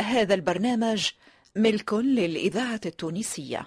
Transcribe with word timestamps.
هذا 0.00 0.34
البرنامج 0.34 1.10
ملك 1.56 1.94
للإذاعة 1.94 2.80
التونسية. 2.86 3.66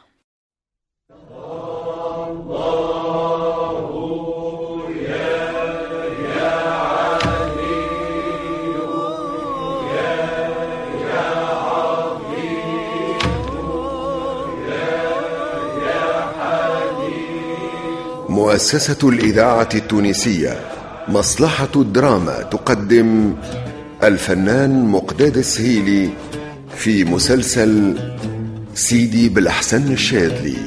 مؤسسة 18.30 19.10
الإذاعة 19.10 19.70
التونسية 19.76 20.72
مصلحة 21.08 21.70
الدراما 21.76 22.42
تقدم 22.42 23.36
الفنان 24.04 24.86
مقداد 24.86 25.38
السهيلي 25.38 26.10
في 26.78 27.04
مسلسل 27.04 27.98
سيدي 28.76 29.30
بالأحسن 29.30 29.92
الشاذلي. 29.92 30.58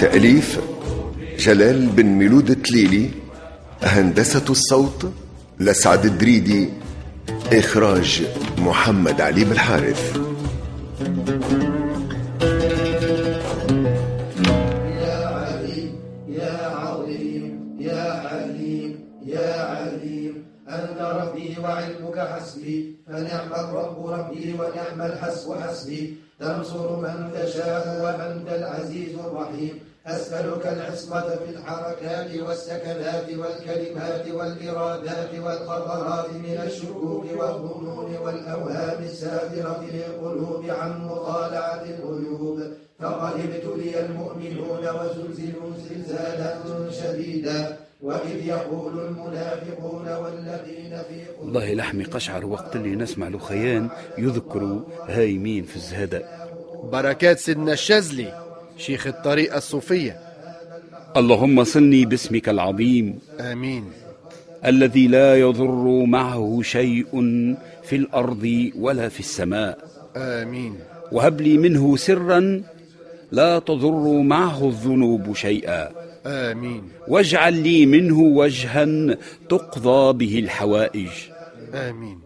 تأليف 0.00 0.60
جلال 1.38 1.86
بن 1.86 2.06
ميلود 2.06 2.50
التليلي 2.50 3.10
هندسة 3.82 4.44
الصوت 4.50 5.12
لسعد 5.60 6.04
الدريدي 6.04 6.68
إخراج 7.52 8.22
محمد 8.58 9.20
علي 9.20 9.44
بالحارث. 9.44 10.29
ربي 21.20 21.56
وعلمك 21.62 22.18
حسبي 22.18 22.96
فنعم 23.06 23.50
الرب 23.52 24.06
ربي 24.06 24.54
ونعم 24.58 25.02
الحسب 25.02 25.54
حسبي. 25.54 26.16
تنصر 26.40 26.96
من 26.96 27.30
تشاء 27.34 27.84
وأنت 28.02 28.48
العزيز 28.48 29.14
الرحيم. 29.18 29.74
أسألك 30.06 30.66
العصمة 30.66 31.28
في 31.42 31.50
الحركات 31.54 32.30
والسكنات 32.36 33.28
والكلمات 33.40 34.28
والإرادات 34.28 35.32
والقرارات 35.44 36.30
من 36.32 36.60
الشكوك 36.66 37.24
والظنون 37.38 38.16
والأوهام 38.24 39.02
السافرة 39.04 39.84
للقلوب 39.92 40.64
عن 40.70 40.92
مطالعة 41.04 41.84
الغيوب 41.84 42.58
فقد 42.98 43.34
ابتلي 43.40 44.00
المؤمنون 44.00 44.84
وزلزلوا 44.98 45.70
زلزالا 45.88 46.50
شديدا. 46.90 47.76
وإذ 48.02 48.46
يقول 48.46 48.98
المنافقون 49.06 50.08
والذين 50.08 51.02
في 51.08 51.24
قلوبهم 51.24 51.44
والله 51.44 51.74
لحمي 51.74 52.04
قشعر 52.04 52.46
وقت 52.46 52.76
اللي 52.76 52.96
نسمع 52.96 53.28
لخيان 53.28 53.88
يذكروا 54.18 54.80
هايمين 55.08 55.64
في 55.64 55.76
الزهداء 55.76 56.48
بركات 56.92 57.38
سيدنا 57.38 57.72
الشاذلي 57.72 58.50
شيخ 58.76 59.06
الطريقة 59.06 59.58
الصوفية. 59.58 60.16
اللهم 61.16 61.64
صلني 61.64 62.04
باسمك 62.04 62.48
العظيم. 62.48 63.18
آمين. 63.40 63.84
الذي 64.64 65.06
لا 65.08 65.36
يضر 65.36 66.04
معه 66.04 66.60
شيء 66.62 67.06
في 67.82 67.96
الأرض 67.96 68.70
ولا 68.78 69.08
في 69.08 69.20
السماء. 69.20 69.78
آمين. 70.16 70.74
وهب 71.12 71.40
لي 71.40 71.58
منه 71.58 71.96
سرا 71.96 72.62
لا 73.32 73.58
تضر 73.58 74.22
معه 74.22 74.68
الذنوب 74.68 75.34
شيئا. 75.34 75.99
آمين. 76.26 76.88
واجعل 77.08 77.54
لي 77.54 77.86
منه 77.86 78.20
وجها 78.20 79.16
تقضى 79.48 80.12
به 80.12 80.38
الحوائج. 80.38 81.08
آمين. 81.74 82.18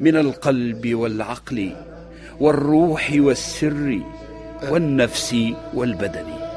من 0.00 0.16
القلب 0.16 0.94
والعقل 0.94 1.76
والروح 2.40 3.12
والسر 3.16 4.00
والنفس 4.70 5.36
والبدن. 5.74 6.48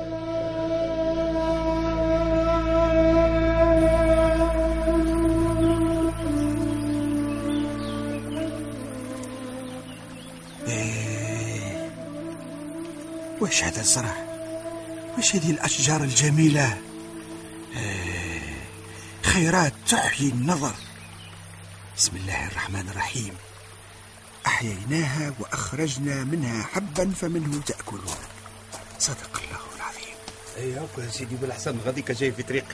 وش 13.41 13.63
هذا 13.63 13.79
الزرع؟ 13.79 14.30
وش 15.21 15.35
هذه 15.35 15.51
الأشجار 15.51 16.03
الجميلة. 16.03 16.81
إيه، 17.75 18.41
خيرات 19.23 19.73
تحيي 19.87 20.29
النظر. 20.29 20.73
بسم 21.97 22.15
الله 22.15 22.47
الرحمن 22.47 22.89
الرحيم. 22.89 23.33
أحييناها 24.45 25.33
وأخرجنا 25.39 26.23
منها 26.23 26.63
حبا 26.63 27.11
فمنه 27.11 27.61
تأكلون. 27.61 28.15
صدق 28.99 29.41
الله 29.43 29.61
العظيم. 29.75 30.15
اي 30.57 30.73
هاكا 30.73 31.01
يا 31.01 31.11
سيدي 31.11 31.35
بالحسن 31.35 31.77
غاديك 31.85 32.11
جاي 32.11 32.31
في 32.31 32.43
طريق. 32.43 32.65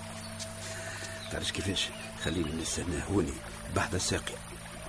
تعرفش 1.32 1.52
كيفاش؟ 1.52 1.90
خلينا 2.24 2.62
نستنى 2.62 3.04
هوني 3.12 3.34
بعد 3.76 3.96
الساقي. 3.96 4.36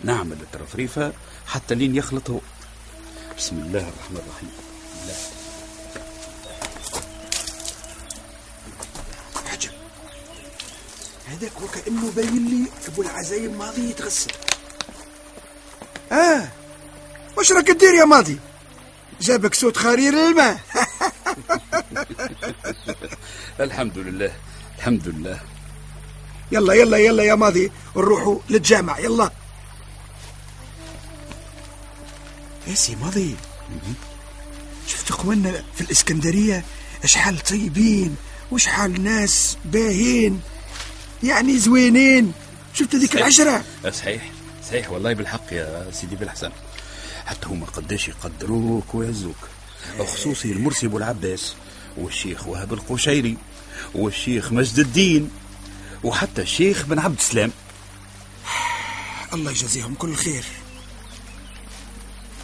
نعمل 0.05 0.37
الترفريفة 0.41 1.13
حتى 1.47 1.75
لين 1.75 1.97
يخلط 1.97 2.31
هو 2.31 2.41
بسم 3.39 3.57
الله 3.57 3.89
الرحمن 3.89 4.23
الرحيم. 4.27 4.51
لا. 5.07 5.48
هذاك 11.29 11.53
وكأنه 11.63 12.11
باين 12.17 12.49
لي 12.49 12.69
أبو 12.89 13.03
العزايم 13.03 13.59
ماضي 13.59 13.91
يتغسل. 13.91 14.31
آه. 16.13 16.49
وش 17.39 17.53
راك 17.53 17.67
تدير 17.67 17.95
يا 17.95 18.05
ماضي؟ 18.05 18.39
جابك 19.21 19.55
صوت 19.55 19.77
خرير 19.77 20.13
الماء 20.15 20.61
الحمد 23.61 23.99
لله 23.99 24.33
الحمد 24.79 25.09
لله. 25.09 25.41
يلا 26.53 26.75
يلا 26.75 26.97
يلا 26.97 27.23
يا 27.23 27.35
ماضي 27.35 27.73
نروحوا 27.97 28.39
للجامع 28.51 28.99
يلا. 28.99 29.31
يا 32.67 32.75
سي 32.75 32.97
ماضي 32.97 33.37
شفت 34.87 35.11
اخواننا 35.11 35.65
في 35.75 35.81
الإسكندرية؟ 35.81 36.65
أشحال 37.05 37.39
طيبين 37.39 38.17
وشحال 38.51 39.05
ناس 39.05 39.57
باهين. 39.65 40.41
يعني 41.23 41.59
زوينين. 41.59 42.33
شفت 42.75 42.97
ذيك 42.97 43.17
العشرة؟ 43.17 43.65
صحيح. 43.93 44.31
صحيح 44.69 44.91
والله 44.91 45.13
بالحق 45.13 45.53
يا 45.53 45.91
سيدي 45.93 46.17
بالحسن. 46.17 46.51
حتى 47.27 47.47
هما 47.47 47.67
قداش 47.67 48.09
يقدروك 48.09 48.95
ويعزوك 48.95 49.37
خصوصي 49.99 50.53
المرسي 50.53 50.87
أبو 50.87 50.99
العباس 50.99 51.55
والشيخ 51.97 52.47
وهب 52.47 52.73
القشيري 52.73 53.37
والشيخ 53.95 54.53
مجد 54.53 54.79
الدين 54.79 55.31
وحتى 56.05 56.43
الشيخ 56.43 56.87
بن 56.87 56.99
عبد 56.99 57.19
السلام. 57.19 57.51
الله 59.35 59.51
يجازيهم 59.51 59.95
كل 59.95 60.15
خير. 60.15 60.45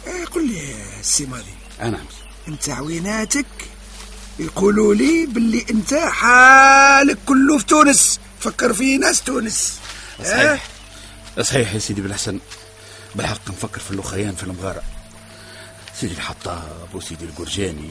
آه، 0.07 0.25
قل 0.25 0.47
لي 0.47 0.57
يا 0.57 1.01
سي 1.01 1.25
ماضي 1.25 1.53
أنا 1.81 1.99
انت 2.47 2.69
عويناتك 2.69 3.45
يقولوا 4.39 4.95
لي 4.95 5.25
باللي 5.25 5.65
انت 5.69 5.93
حالك 5.93 7.17
كله 7.25 7.57
في 7.57 7.65
تونس. 7.65 8.19
فكر 8.45 8.73
في 8.73 8.97
ناس 8.97 9.21
تونس؟ 9.23 9.79
صحيح. 10.25 10.67
صحيح 11.41 11.73
يا 11.73 11.79
سيدي 11.79 12.01
بالحسن. 12.01 12.39
بالحق 13.15 13.49
نفكر 13.49 13.79
في 13.79 13.91
اللخيان 13.91 14.35
في 14.35 14.43
المغارة 14.43 14.83
سيدي 15.99 16.13
الحطاب 16.13 16.87
وسيدي 16.93 17.25
القرجاني. 17.25 17.89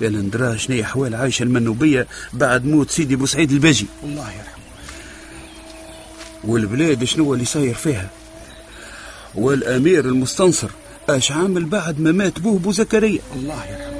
يا 0.00 0.08
لندرا 0.08 0.56
شنو 0.56 0.76
هي 0.76 0.82
أحوال 0.82 1.14
عايشة 1.14 1.42
المنوبية 1.42 2.06
بعد 2.32 2.64
موت 2.64 2.90
سيدي 2.90 3.16
بوسعيد 3.16 3.52
الباجي؟ 3.52 3.86
الله 4.04 4.32
يرحمه. 4.32 4.64
والبلاد 6.44 7.04
شنو 7.04 7.34
اللي 7.34 7.44
صاير 7.44 7.74
فيها؟ 7.74 8.10
والأمير 9.34 10.04
المستنصر 10.04 10.68
أش 11.08 11.32
عامل 11.32 11.64
بعد 11.64 12.00
ما 12.00 12.12
مات 12.12 12.38
بوه 12.38 12.58
بو 12.58 12.72
زكريا؟ 12.72 13.20
الله 13.34 13.66
يرحمه. 13.66 13.99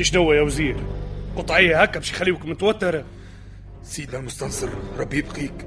شنو 0.00 0.32
يا 0.32 0.42
وزير؟ 0.42 0.76
قطعية 1.36 1.82
هكا 1.82 1.98
باش 1.98 2.10
يخليوك 2.10 2.44
متوتر. 2.44 3.04
سيدنا 3.82 4.18
المستنصر 4.18 4.68
ربي 4.98 5.18
يبقيك. 5.18 5.66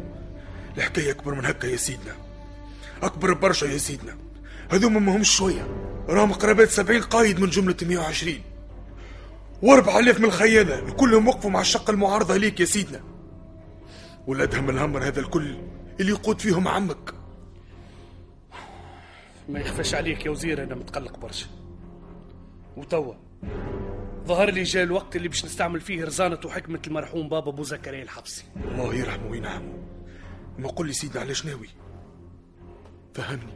الحكاية 0.78 1.12
أكبر 1.12 1.36
من 1.36 1.46
هكا 1.46 1.68
يا 1.68 1.76
سيدنا. 1.76 2.16
أكبر 3.04 3.34
برشا 3.34 3.66
يا 3.66 3.78
سيدنا. 3.78 4.18
هذوما 4.72 5.00
ما 5.00 5.16
همش 5.16 5.36
شوية. 5.38 5.68
راهم 6.10 6.34
قرابات 6.34 6.70
سبعين 6.70 7.02
قايد 7.02 7.40
من 7.40 7.50
جملة 7.50 7.76
120 7.82 8.42
وأربع 9.62 10.00
آلاف 10.00 10.20
من 10.20 10.26
الخيانة. 10.26 10.92
كلهم 10.92 11.28
وقفوا 11.28 11.50
مع 11.50 11.62
الشقه 11.62 11.92
المعارضة 11.92 12.38
ليك 12.38 12.60
يا 12.60 12.66
سيدنا. 12.66 13.02
والأدهم 14.28 14.70
الهمر 14.70 15.04
هذا 15.04 15.20
الكل 15.20 15.58
اللي 16.00 16.12
يقود 16.12 16.42
فيهم 16.42 16.68
عمك. 16.68 17.14
ما 19.50 19.60
يخفاش 19.60 19.96
عليك 19.96 20.26
يا 20.26 20.32
وزير 20.32 20.64
أنا 20.64 20.76
متقلق 20.76 21.20
برشا. 21.20 21.48
وتوا. 22.78 23.14
ظهر 24.26 24.50
لي 24.50 24.64
جاء 24.64 24.84
الوقت 24.84 25.16
اللي 25.16 25.28
باش 25.28 25.46
نستعمل 25.46 25.82
فيه 25.82 26.06
رزانة 26.06 26.40
وحكمة 26.46 26.80
المرحوم 26.88 27.30
بابا 27.30 27.50
أبو 27.50 27.64
زكريا 27.64 28.04
الحبسي. 28.04 28.44
الله 28.72 28.96
يرحمه 28.96 29.30
وينعمه. 29.32 29.74
ما 30.60 30.70
قل 30.70 30.88
لي 30.88 30.94
سيدنا 30.94 31.22
علاش 31.22 31.46
ناوي؟ 31.46 31.68
فهمني. 33.14 33.54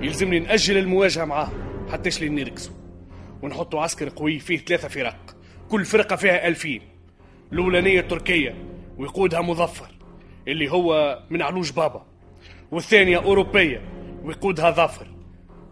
يلزمني 0.00 0.38
نأجل 0.38 0.76
المواجهة 0.76 1.24
معاه 1.24 1.52
حتىش 1.92 2.20
لين 2.20 2.34
نركزوا 2.34 2.74
ونحطوا 3.42 3.80
عسكر 3.80 4.08
قوي 4.08 4.38
فيه 4.38 4.58
ثلاثة 4.58 4.88
فرق. 4.88 5.36
كل 5.68 5.84
فرقة 5.84 6.16
فيها 6.16 6.48
ألفين. 6.48 6.82
الأولانية 7.52 8.00
تركية 8.00 8.54
ويقودها 8.98 9.40
مظفر 9.40 9.90
اللي 10.48 10.72
هو 10.72 11.18
من 11.30 11.42
علوج 11.42 11.72
بابا. 11.72 12.06
والثانية 12.70 13.18
أوروبية 13.18 13.82
ويقودها 14.22 14.70
ظفر. 14.70 15.06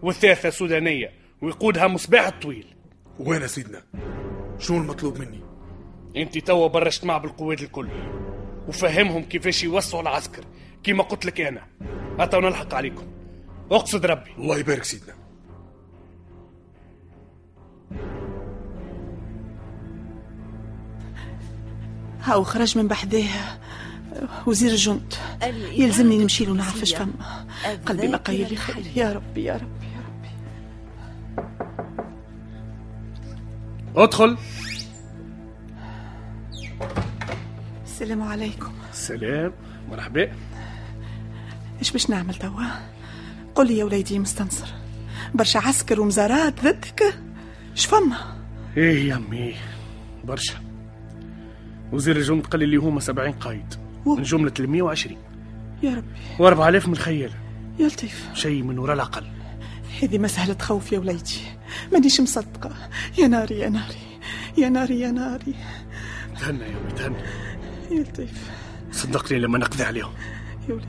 والثالثة 0.01 0.49
سودانية 0.49 1.11
ويقودها 1.41 1.87
مصباح 1.87 2.27
الطويل. 2.27 2.76
وين 3.19 3.47
سيدنا 3.47 3.83
شنو 4.59 4.77
المطلوب 4.77 5.17
مني؟ 5.17 5.41
أنت 6.15 6.37
توا 6.37 6.67
برشت 6.67 7.05
مع 7.05 7.17
بالقوات 7.17 7.61
الكل 7.61 7.89
وفهمهم 8.67 9.23
كيفاش 9.23 9.63
يوسعوا 9.63 10.01
العسكر 10.01 10.43
كيما 10.83 11.03
قلت 11.03 11.25
لك 11.25 11.41
أنا. 11.41 11.61
حتى 12.19 12.37
نلحق 12.37 12.73
عليكم. 12.73 13.07
أقصد 13.71 14.05
ربي. 14.05 14.31
الله 14.37 14.57
يبارك 14.57 14.83
سيدنا. 14.83 15.13
هاو 22.21 22.43
خرج 22.43 22.77
من 22.77 22.87
بحذاه 22.87 23.59
وزير 24.47 24.71
الجند. 24.71 25.13
يلزمني 25.71 26.17
نمشي 26.17 26.45
له 26.45 26.53
نعرف 26.53 26.79
إيش 26.79 26.95
فما. 26.95 27.45
قلبي 27.85 28.07
بقى 28.07 28.35
يلي 28.35 28.55
خير. 28.55 28.85
يا 28.95 29.13
ربي 29.13 29.43
يا 29.43 29.53
ربي. 29.53 29.87
ادخل. 33.97 34.37
السلام 37.85 38.21
عليكم. 38.21 38.71
سلام. 38.91 39.53
مرحبا. 39.89 40.31
إيش 41.79 41.91
باش 41.91 42.09
نعمل 42.09 42.35
توا؟ 42.35 42.63
قل 43.55 43.67
لي 43.67 43.77
يا 43.77 43.83
وليدي 43.83 44.19
مستنصر. 44.19 44.67
برشا 45.33 45.59
عسكر 45.59 46.01
ومزارات 46.01 46.63
ضدك. 46.63 47.19
اش 47.73 47.85
فما؟ 47.85 48.17
إيه 48.77 49.09
يا 49.09 49.15
أمي 49.15 49.55
برشا. 50.23 50.53
وزير 51.93 52.15
الجند 52.15 52.45
قال 52.45 52.59
لي 52.59 52.65
اللي 52.65 52.77
هما 52.77 52.99
70 52.99 53.31
قايد 53.31 53.73
من 54.05 54.23
جملة 54.23 54.53
ال 54.59 54.69
120 54.69 55.17
يا 55.83 55.95
ربي. 55.95 56.17
و4000 56.37 56.87
من 56.87 56.93
الخيالة 56.93 57.35
يا 57.79 57.87
لطيف. 57.87 58.29
شيء 58.33 58.63
من 58.63 58.79
وراء 58.79 58.95
العقل 58.95 59.27
هذه 60.01 60.17
مسألة 60.17 60.57
خوف 60.61 60.91
يا 60.91 60.99
وليدي. 60.99 61.56
مانيش 61.93 62.21
مصدقة؟ 62.21 62.89
يا 63.17 63.27
ناري 63.27 63.59
يا 63.59 63.69
ناري 63.69 63.97
يا 64.57 64.69
ناري 64.69 64.99
يا 64.99 65.11
ناري. 65.11 65.55
تهنى 66.39 66.63
يا 66.63 66.77
أمي 66.77 66.91
تهنى. 66.97 67.15
يا 67.91 68.03
لطيف. 68.03 68.51
صدقني 68.91 69.39
لما 69.39 69.57
نقضي 69.57 69.83
عليهم. 69.83 70.11
يا 70.69 70.73
وليدي. 70.73 70.87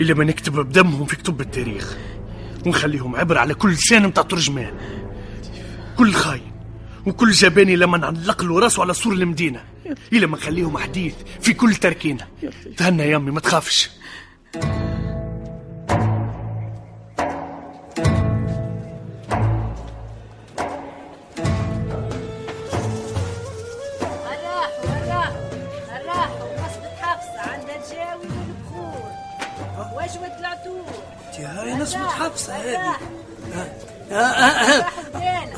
إلا 0.00 0.14
ما 0.14 0.24
نكتب 0.24 0.52
بدمهم 0.52 1.06
في 1.06 1.16
كتب 1.16 1.40
التاريخ. 1.40 1.96
ونخليهم 2.66 3.16
عبرة 3.16 3.40
على 3.40 3.54
كل 3.54 3.70
لسان 3.70 4.06
متاع 4.06 4.22
ترجمان 4.22 4.72
كل 5.96 6.12
خاين. 6.12 6.52
وكل 7.06 7.30
جباني 7.30 7.76
لما 7.76 7.98
نعلق 7.98 8.44
له 8.44 8.60
راسه 8.60 8.82
على 8.82 8.94
سور 8.94 9.12
المدينة. 9.12 9.64
إلا 10.12 10.26
ما 10.26 10.36
نخليهم 10.36 10.78
حديث 10.78 11.14
في 11.40 11.52
كل 11.52 11.74
تركينة. 11.74 12.26
تهنى 12.76 13.02
يا 13.02 13.16
أمي 13.16 13.30
ما 13.30 13.40
تخافش. 13.40 13.90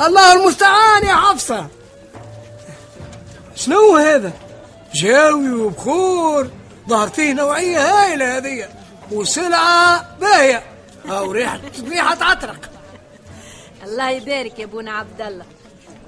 الله 0.06 0.32
المستعان 0.32 1.06
يا 1.06 1.14
حفصة. 1.14 1.66
شنو 3.54 3.96
هذا؟ 3.96 4.32
جاوي 4.94 5.50
وبخور 5.50 6.50
ظهر 6.88 7.08
فيه 7.08 7.32
نوعية 7.32 7.78
هايلة 7.78 8.36
هذه 8.36 8.68
وسلعة 9.12 10.16
باهية. 10.20 10.62
أو 11.10 11.32
ريحة 11.32 11.60
ريحة 11.88 12.24
عطرق. 12.24 12.70
الله 13.84 14.10
يبارك 14.10 14.58
يا 14.58 14.64
أبونا 14.64 14.92
عبد 14.92 15.20
الله. 15.20 15.44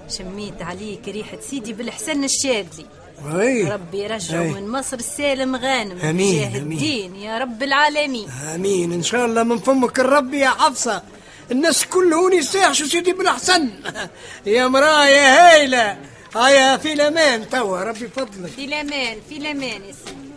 شميت 0.09 0.63
عليك 0.63 1.09
ريحة 1.09 1.39
سيدي 1.41 1.73
بالحسن 1.73 2.25
الشاذلي. 2.25 2.87
أي. 3.27 3.65
ربي 3.65 3.99
يرجعه. 4.05 4.43
من 4.43 4.69
مصر 4.69 4.97
السالم 4.97 5.57
غانم 5.57 5.99
آمين. 5.99 6.57
الدين 6.57 7.15
يا 7.17 7.39
رب 7.39 7.63
العالمين. 7.63 8.29
آمين. 8.55 8.93
إن 8.93 9.03
شاء 9.03 9.27
الله 9.27 9.43
من 9.43 9.59
فمك 9.59 10.01
الرب 10.01 10.35
يا 10.35 10.49
حفصة. 10.49 11.03
الناس 11.51 11.85
كلهم 11.87 12.33
يسيحشوا 12.33 12.87
سيدي 12.87 13.13
بالأحسن 13.13 13.71
يا 14.47 14.67
مراه 14.69 15.07
يا 15.07 15.53
هايلة 15.55 15.99
هيا 16.37 16.77
في 16.77 16.93
الأمان 16.93 17.49
توا 17.49 17.83
ربي 17.85 18.09
فضلك. 18.09 18.51
في 18.57 18.65
الامان 18.65 19.17
في 19.29 19.37
الامان 19.37 19.83
يا 19.85 19.93
سيدي. 20.05 20.29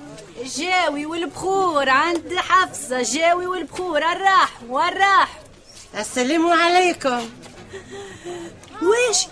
الجاوي 0.41 1.05
والبخور 1.05 1.89
عند 1.89 2.33
حفصة 2.37 3.01
جاوي 3.01 3.47
والبخور 3.47 3.97
الراح 3.97 4.51
والراح. 4.69 5.39
السلام 5.99 6.47
عليكم. 6.47 7.21
واش؟ 8.87 9.27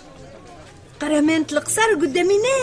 قرمانة 1.02 1.46
القصر 1.52 1.94
قدامنا 2.00 2.58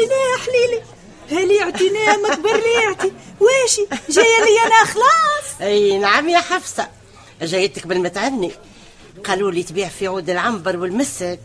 احليلي 0.00 0.06
لا 0.06 0.36
احليلي 0.36 0.82
هالي 1.30 1.56
يعطينا 1.56 2.16
ما 2.16 2.34
كبر 2.34 2.56
لي 2.56 2.82
يعطي 2.84 3.12
واشي 3.40 3.86
جاية 4.08 4.44
لي 4.44 4.66
أنا 4.66 4.84
خلاص. 4.84 5.60
أي 5.60 5.98
نعم 5.98 6.28
يا 6.28 6.38
حفصة. 6.38 6.88
جايتك 7.42 7.86
بالمتعني 7.86 8.52
قالوا 9.24 9.50
لي 9.50 9.62
تبيع 9.62 9.88
في 9.88 10.06
عود 10.06 10.30
العنبر 10.30 10.76
والمسك. 10.76 11.40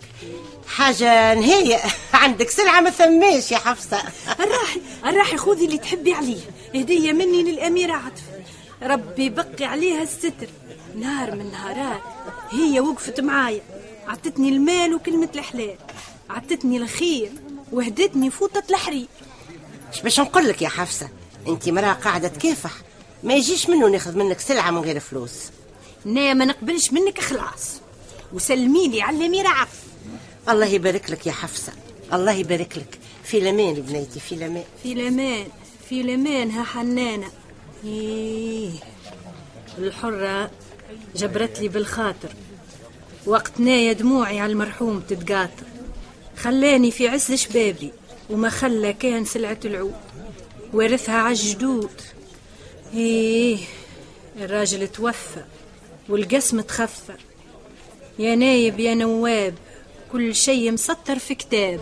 حاجة 0.67 1.33
نهاية. 1.33 1.77
عندك 2.13 2.49
سلعة 2.49 2.81
ما 2.81 2.89
ثماش 2.89 3.51
يا 3.51 3.57
حفصة. 3.57 3.97
الراحي 4.39 4.81
الراحي 5.05 5.37
خذي 5.37 5.65
اللي 5.65 5.77
تحبي 5.77 6.13
عليه. 6.13 6.41
هدية 6.75 7.11
مني 7.11 7.43
للأميرة 7.43 7.93
عطف. 7.93 8.23
ربي 8.83 9.29
بقي 9.29 9.65
عليها 9.65 10.03
الستر. 10.03 10.47
نهار 10.95 11.31
من 11.31 11.51
نهارات. 11.51 12.01
هي 12.51 12.79
وقفت 12.79 13.19
معايا. 13.19 13.61
عطتني 14.07 14.49
المال 14.49 14.95
وكلمة 14.95 15.29
الحلال. 15.35 15.75
عطتني 16.29 16.77
الخير. 16.77 17.31
وهدتني 17.75 18.31
فوطة 18.31 18.63
الحرير 18.69 19.07
اش 19.93 20.01
باش 20.01 20.19
نقول 20.19 20.47
لك 20.47 20.61
يا 20.61 20.69
حفصة؟ 20.69 21.09
أنت 21.47 21.69
مرأة 21.69 21.93
قاعدة 21.93 22.27
تكافح. 22.27 22.71
ما 23.23 23.33
يجيش 23.33 23.69
منه 23.69 23.89
ناخذ 23.89 24.17
منك 24.17 24.39
سلعة 24.39 24.71
من 24.71 24.77
غير 24.81 24.99
فلوس. 24.99 25.33
نا 26.05 26.33
ما 26.33 26.45
نقبلش 26.45 26.91
منك 26.91 27.21
خلاص 27.21 27.71
وسلمي 28.33 28.87
لي 28.87 29.01
على 29.01 29.17
الأميرة 29.17 29.47
عطف 29.47 29.83
الله 30.49 30.65
يبارك 30.65 31.11
لك 31.11 31.27
يا 31.27 31.31
حفصة. 31.31 31.73
الله 32.13 32.31
يبارك 32.31 32.77
لك. 32.77 32.99
في 33.23 33.37
الامان 33.37 33.73
بنيتي 33.73 34.19
في 34.19 34.35
الامان 34.35 34.63
في 34.83 34.93
الأمان 34.93 35.47
في 35.89 36.01
الأمان 36.01 36.51
ها 36.51 36.63
حنانة. 36.63 37.27
إيه. 37.83 38.69
الحرة 39.77 40.51
جبرت 41.15 41.59
لي 41.59 41.67
بالخاطر. 41.67 42.29
وقت 43.25 43.59
نايا 43.59 43.93
دموعي 43.93 44.39
على 44.39 44.51
المرحوم 44.51 44.99
تتقاطر. 44.99 45.74
خلاني 46.37 46.91
في 46.91 47.07
عز 47.07 47.33
شبابي 47.33 47.91
وما 48.29 48.49
خلى 48.49 48.93
كان 48.93 49.25
سلعة 49.25 49.59
العود. 49.65 49.95
ورثها 50.73 51.15
عالجدود 51.15 52.01
إيه 52.93 53.57
الراجل 54.41 54.87
توفى 54.87 55.43
والقسم 56.09 56.61
تخفى 56.61 57.13
يا 58.19 58.35
نايب 58.35 58.79
يا 58.79 58.93
نواب 58.93 59.53
كل 60.11 60.35
شيء 60.35 60.71
مسطر 60.71 61.19
في 61.19 61.35
كتاب. 61.35 61.79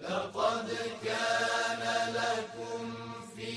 لقد 0.00 0.68
كان 1.04 1.82
لكم 2.14 2.92
في 3.36 3.52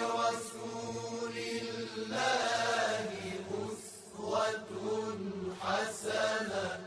رسول 0.00 1.36
الله 1.96 3.08
أسوة 3.52 5.16
حسنة. 5.60 6.78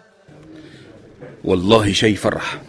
والله 1.44 1.92
شيء 1.92 2.16
فرح. 2.16 2.62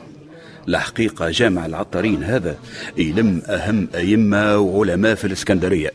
لحقيقة 0.67 1.31
جامع 1.31 1.67
العطارين 1.67 2.25
هذا 2.25 2.59
يلم 2.97 3.43
أهم 3.47 3.89
أئمة 3.95 4.59
وعلماء 4.59 5.15
في 5.15 5.25
الإسكندرية. 5.25 5.93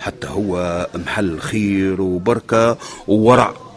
حتى 0.00 0.26
هو 0.26 0.86
محل 0.94 1.38
خير 1.38 2.00
وبركة 2.00 2.78
وورع. 3.08 3.69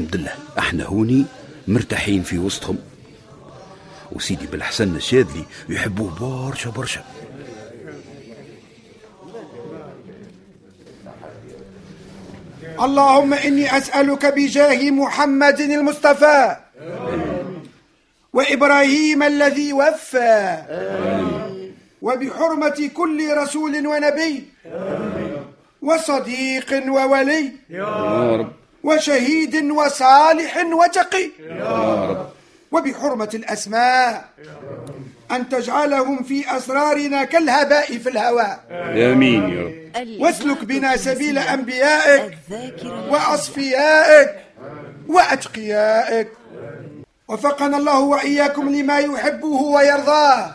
الحمد 0.00 0.16
لله. 0.16 0.32
إحنا 0.58 0.84
هوني 0.84 1.24
مرتاحين 1.68 2.22
في 2.22 2.38
وسطهم. 2.38 2.78
وسيدي 4.12 4.46
بالحسن 4.46 4.96
الشاذلي 4.96 5.44
يحبوه 5.68 6.10
برشا 6.20 6.70
برشا. 6.70 7.04
اللهم 12.80 13.34
إني 13.34 13.76
أسألك 13.76 14.26
بجاه 14.26 14.90
محمد 14.90 15.60
المصطفى. 15.60 16.56
وإبراهيم 18.32 19.22
الذي 19.22 19.72
وفى. 19.72 20.62
وبحرمة 22.02 22.90
كل 22.94 23.36
رسول 23.36 23.86
ونبي. 23.86 24.44
وصديق 25.82 26.84
وولي. 26.88 27.52
يا 27.70 28.36
رب. 28.36 28.59
وشهيد 28.84 29.70
وصالح 29.70 30.56
وتقي. 30.56 31.30
يا 31.40 32.06
رب 32.10 32.26
وبحرمة 32.72 33.30
الأسماء 33.34 34.24
أن 35.30 35.48
تجعلهم 35.48 36.22
في 36.22 36.56
أسرارنا 36.56 37.24
كالهباء 37.24 37.98
في 37.98 38.08
الهواء. 38.08 38.60
آمين 39.12 39.42
يا 39.50 39.62
رب. 39.62 40.20
واسلك 40.20 40.64
بنا 40.64 40.96
سبيل 40.96 41.38
أنبيائك 41.38 42.38
وأصفيائك 43.10 44.30
وأتقيائك. 45.08 46.28
وفقنا 47.28 47.76
الله 47.76 48.00
وإياكم 48.00 48.74
لما 48.74 48.98
يحبه 48.98 49.46
ويرضاه. 49.46 50.50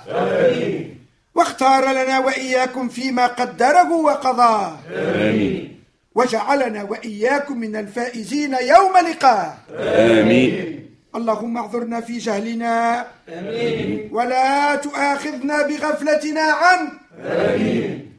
واختار 1.36 1.92
لنا 1.92 2.20
وإياكم 2.20 2.90
فيما 2.90 3.28
قدره 3.28 3.92
وقضاه. 3.92 4.78
آمين. 4.96 5.75
وجعلنا 6.16 6.84
وإياكم 6.84 7.58
من 7.58 7.76
الفائزين 7.76 8.54
يوم 8.54 8.98
لقاه 8.98 9.54
آمين. 9.72 10.86
اللهم 11.16 11.58
اعذرنا 11.58 12.02
في 12.02 12.18
جهلنا. 12.18 13.08
آمين. 13.30 14.10
ولا 14.12 14.76
تؤاخذنا 14.76 15.62
بغفلتنا 15.68 16.42
عنه 16.42 16.92
آمين. 17.20 18.14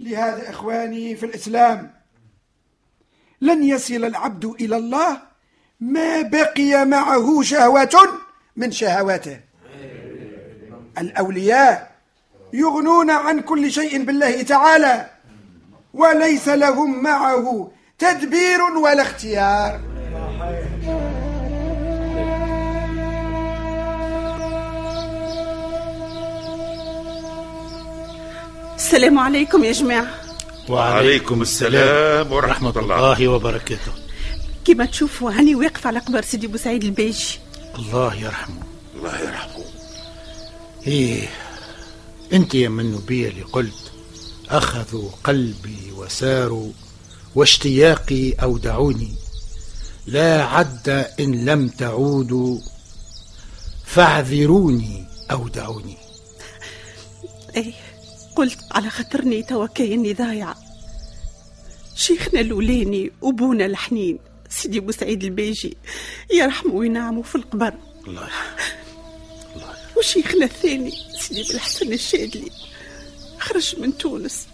لهذا 0.00 0.50
إخواني 0.50 1.16
في 1.16 1.26
الإسلام 1.26 1.90
لن 3.40 3.62
يصل 3.62 4.04
العبد 4.04 4.44
إلى 4.44 4.76
الله 4.76 5.18
ما 5.80 6.22
بقي 6.22 6.84
معه 6.86 7.42
شهوة 7.42 7.96
من 8.56 8.70
شهواته. 8.72 9.40
الأولياء 10.98 11.92
يغنون 12.52 13.10
عن 13.10 13.40
كل 13.40 13.72
شيء 13.72 14.04
بالله 14.04 14.42
تعالى. 14.42 15.11
وليس 15.94 16.48
لهم 16.48 17.02
معه 17.02 17.70
تدبير 17.98 18.60
ولا 18.84 19.02
اختيار. 19.02 19.80
السلام 28.76 29.18
عليكم 29.18 29.64
يا 29.64 29.72
جماعة. 29.72 30.06
وعليكم 30.68 31.42
السلام 31.42 32.32
ورحمة 32.32 32.78
الله, 32.78 33.28
وبركاته. 33.28 33.92
كما 34.64 34.86
تشوفوا 34.86 35.30
هاني 35.30 35.54
واقف 35.54 35.86
على 35.86 35.98
قبر 35.98 36.22
سيدي 36.22 36.46
بوسعيد 36.46 36.84
البيجي 36.84 37.38
الله 37.78 38.14
يرحمه. 38.14 38.62
الله 38.96 39.20
يرحمه. 39.20 39.64
إيه 40.86 41.28
أنت 42.32 42.54
يا 42.54 42.68
منو 42.68 42.98
بي 42.98 43.28
اللي 43.28 43.42
قلت 43.42 43.91
أخذوا 44.48 45.10
قلبي 45.24 45.92
وساروا 45.96 46.72
واشتياقي 47.34 48.32
اودعوني 48.32 49.14
لا 50.06 50.44
عد 50.44 50.88
إن 51.20 51.44
لم 51.44 51.68
تعودوا 51.68 52.58
فاعذروني 53.84 55.04
اودعوني 55.30 55.96
إيه 57.56 57.72
قلت 58.36 58.58
على 58.72 58.90
خاطرني 58.90 59.42
توا 59.42 59.66
كايني 59.66 60.12
ضايعة 60.12 60.56
شيخنا 61.94 62.40
الولاني 62.40 63.10
وبونا 63.22 63.66
الحنين 63.66 64.18
سيدي 64.50 64.80
بوسعيد 64.80 65.24
البيجي 65.24 65.76
يرحمه 66.34 66.74
وينعمه 66.74 67.22
في 67.22 67.34
القبر. 67.34 67.74
الله 68.06 68.28
وشيخنا 69.96 70.44
الثاني 70.44 70.92
سيدي 71.20 71.42
بالحسن 71.42 71.92
الشادلي 71.92 72.50
خرج 73.42 73.74
من 73.78 73.98
تونس 73.98 74.46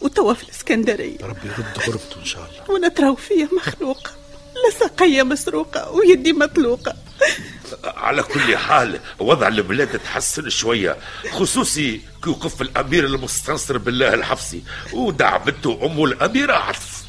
وتوا 0.00 0.34
في 0.34 0.42
الإسكندرية. 0.42 1.18
ربي 1.22 1.48
يرد 1.48 1.78
غربته 1.78 2.20
إن 2.20 2.24
شاء 2.24 2.50
الله. 2.50 2.70
وأنا 2.70 2.88
تراو 2.88 3.14
فيا 3.14 3.48
مخنوقة 3.56 4.10
لا 4.54 4.78
ساقية 4.78 5.22
مسروقة 5.22 5.90
ويدي 5.90 6.32
مطلوقة. 6.32 6.96
على 7.84 8.22
كل 8.22 8.56
حال 8.56 9.00
وضع 9.18 9.48
البلاد 9.48 9.98
تحسن 9.98 10.50
شوية 10.50 10.96
خصوصي 11.30 11.96
كي 11.96 12.02
يوقف 12.26 12.62
الأمير 12.62 13.06
المستنصر 13.06 13.78
بالله 13.78 14.14
الحفصي. 14.14 14.62
ودع 14.92 15.36
بنته 15.36 15.86
أمه 15.86 16.04
الأميرة 16.04 16.54
عطف. 16.54 17.02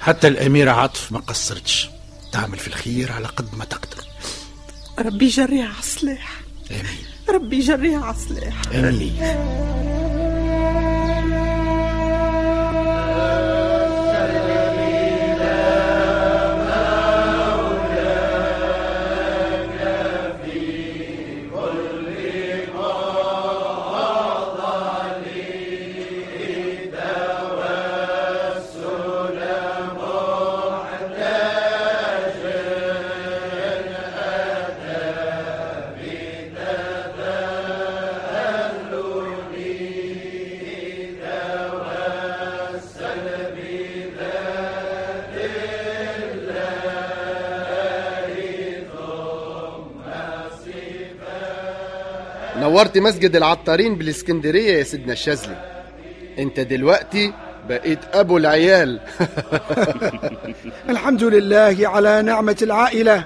حتى 0.00 0.28
الأميرة 0.28 0.70
عطف 0.70 1.12
ما 1.12 1.18
قصرتش. 1.18 1.88
تعمل 2.32 2.58
في 2.58 2.68
الخير 2.68 3.12
على 3.12 3.26
قد 3.26 3.54
ما 3.54 3.64
تقدر. 3.64 4.04
ربي 4.98 5.24
يجريها 5.24 5.68
على 5.68 5.78
الصلاح. 5.78 6.40
آمين. 6.70 7.06
ربي 7.28 7.56
يجريها 7.56 8.04
على 8.04 8.16
الصلاح. 8.16 8.62
آمين. 8.74 9.95
نورت 52.76 52.98
مسجد 52.98 53.36
العطارين 53.36 53.94
بالإسكندرية 53.94 54.78
يا 54.78 54.82
سيدنا 54.82 55.12
الشاذلي. 55.12 55.56
أنت 56.38 56.60
دلوقتي 56.60 57.32
بقيت 57.68 57.98
أبو 58.12 58.36
العيال. 58.36 59.00
الحمد 60.92 61.24
لله 61.24 61.76
على 61.80 62.22
نعمة 62.22 62.56
العائلة. 62.62 63.24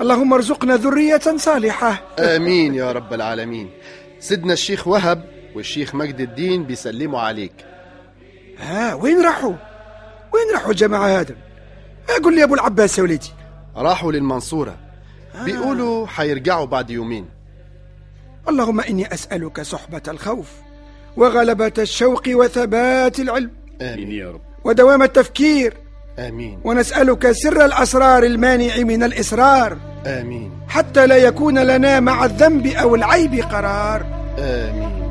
اللهم 0.00 0.32
ارزقنا 0.32 0.76
ذرية 0.76 1.36
صالحة. 1.36 2.02
آمين 2.18 2.74
يا 2.74 2.92
رب 2.92 3.14
العالمين. 3.14 3.70
سيدنا 4.20 4.52
الشيخ 4.52 4.88
وهب 4.88 5.24
والشيخ 5.54 5.94
مجد 5.94 6.20
الدين 6.20 6.64
بيسلموا 6.64 7.20
عليك. 7.20 7.64
ها 8.58 8.94
وين 8.94 9.22
راحوا؟ 9.22 9.54
وين 10.34 10.54
راحوا 10.54 10.70
الجماعة 10.70 11.20
هذا؟ 11.20 11.36
قول 12.24 12.34
لي 12.34 12.44
أبو 12.44 12.54
العباس 12.54 12.98
يا 12.98 13.02
وليدي. 13.02 13.30
راحوا 13.76 14.12
للمنصورة. 14.12 14.76
بيقولوا 15.44 16.06
حيرجعوا 16.06 16.66
بعد 16.66 16.90
يومين. 16.90 17.37
اللهم 18.48 18.80
إني 18.80 19.14
أسألك 19.14 19.60
صحبة 19.60 20.02
الخوف 20.08 20.46
وغلبة 21.16 21.72
الشوق 21.78 22.22
وثبات 22.28 23.18
العلم 23.20 23.50
آمين. 23.82 24.12
يا 24.12 24.30
رب. 24.30 24.40
ودوام 24.64 25.02
التفكير 25.02 25.74
آمين. 26.18 26.60
ونسألك 26.64 27.32
سر 27.32 27.64
الأسرار 27.64 28.22
المانع 28.22 28.76
من 28.76 29.02
الإصرار 29.02 29.76
آمين. 30.06 30.50
حتى 30.68 31.06
لا 31.06 31.16
يكون 31.16 31.58
لنا 31.58 32.00
مع 32.00 32.24
الذنب 32.24 32.66
أو 32.66 32.94
العيب 32.94 33.34
قرار. 33.34 34.06
آمين. 34.38 35.07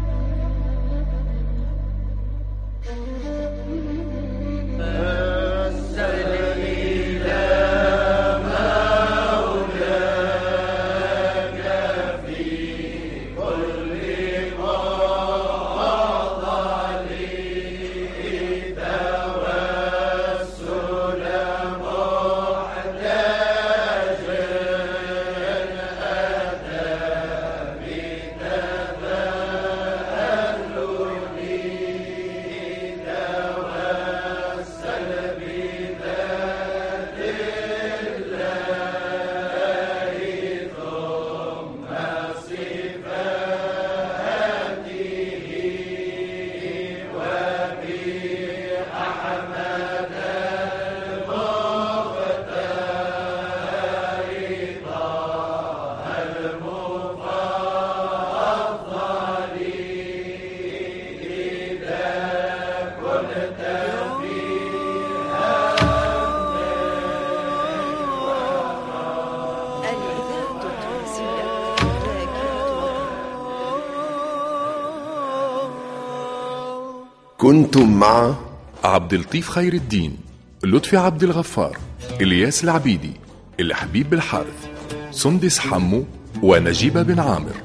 كنتم 77.48 78.00
مع 78.00 78.36
عبد 78.84 79.14
اللطيف 79.14 79.50
خير 79.50 79.74
الدين 79.74 80.18
لطفي 80.64 80.98
عبد 80.98 81.24
الغفار 81.24 81.78
إلياس 82.22 82.64
العبيدي 82.64 83.12
الحبيب 83.60 84.10
بالحارث 84.10 84.68
سندس 85.12 85.60
حمو 85.60 86.04
ونجيب 86.44 86.98
بن 86.98 87.20
عامر. 87.20 87.56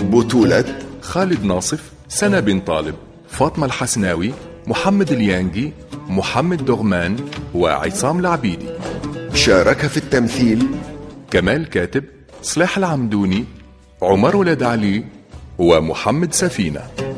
بطولة 0.00 0.78
خالد 1.00 1.44
ناصف 1.44 1.92
سنة 2.08 2.40
بن 2.40 2.60
طالب 2.60 2.94
فاطمة 3.28 3.66
الحسناوي 3.66 4.32
محمد 4.66 5.12
اليانجي 5.12 5.72
محمد 6.08 6.64
دغمان 6.64 7.16
وعصام 7.54 8.18
العبيدي. 8.18 8.68
شارك 9.34 9.86
في 9.86 9.96
التمثيل 9.96 10.66
كمال 11.30 11.68
كاتب 11.68 12.04
صلاح 12.42 12.78
العمدوني 12.78 13.44
عمر 14.02 14.36
ولد 14.36 14.62
علي 14.62 15.04
ومحمد 15.58 16.34
سفينة. 16.34 17.11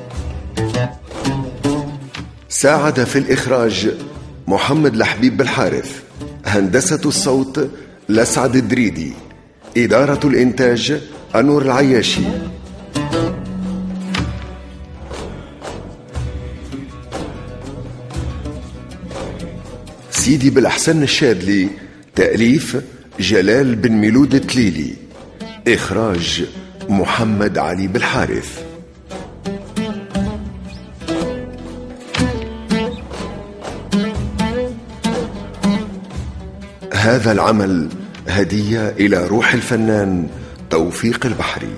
ساعد 2.57 3.05
في 3.05 3.19
الإخراج 3.19 3.95
محمد 4.47 4.97
لحبيب 4.97 5.37
بالحارث 5.37 6.03
هندسة 6.47 7.01
الصوت 7.05 7.71
لسعد 8.09 8.57
الدريدي 8.57 9.13
إدارة 9.77 10.27
الإنتاج 10.27 11.01
أنور 11.35 11.63
العياشي. 11.63 12.21
سيدي 20.11 20.51
بالأحسن 20.51 21.03
الشاذلي 21.03 21.69
تأليف 22.15 22.77
جلال 23.21 23.77
بن 23.77 23.93
ميلود 23.93 24.35
التليلي 24.35 24.95
إخراج 25.69 26.45
محمد 26.89 27.59
علي 27.59 27.87
بالحارث. 27.87 28.74
هذا 37.05 37.33
العمل 37.33 37.89
هدية 38.29 38.89
إلى 38.89 39.27
روح 39.27 39.55
الفنان 39.55 40.29
توفيق 40.71 41.27
البحري. 41.27 41.75